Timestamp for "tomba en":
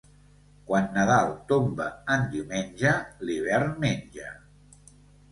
1.51-2.25